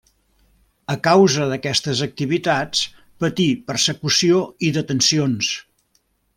A 0.93 0.95
causa 1.07 1.45
d'aquestes 1.51 2.01
activitats, 2.07 2.83
patí 3.25 3.47
persecució 3.71 4.43
i 4.71 4.75
detencions. 4.81 5.55